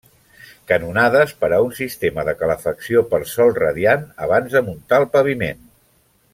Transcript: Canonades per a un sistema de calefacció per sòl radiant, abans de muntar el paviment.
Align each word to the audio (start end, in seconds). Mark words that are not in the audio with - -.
Canonades 0.69 1.33
per 1.43 1.49
a 1.57 1.59
un 1.65 1.75
sistema 1.81 2.25
de 2.29 2.35
calefacció 2.41 3.05
per 3.13 3.21
sòl 3.35 3.55
radiant, 3.61 4.09
abans 4.29 4.57
de 4.59 4.67
muntar 4.71 5.03
el 5.05 5.11
paviment. 5.19 5.65